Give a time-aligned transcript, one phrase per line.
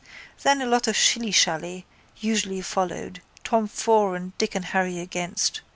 [0.41, 1.83] Then a lot of shillyshally
[2.17, 5.61] usually followed, Tom for and Dick and Harry against.